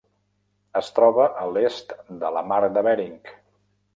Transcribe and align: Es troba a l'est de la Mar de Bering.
Es 0.79 0.87
troba 0.99 1.25
a 1.41 1.43
l'est 1.57 1.93
de 2.23 2.33
la 2.39 2.45
Mar 2.53 2.61
de 2.79 2.85
Bering. 2.89 3.23